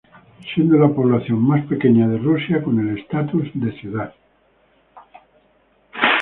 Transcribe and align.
Siendo 0.55 0.79
la 0.79 0.87
población 0.89 1.47
más 1.47 1.63
pequeña 1.67 2.07
de 2.07 2.17
Rusia 2.17 2.63
con 2.63 2.79
el 2.79 2.97
estatus 2.97 3.47
de 3.53 3.71
ciudad. 3.73 4.15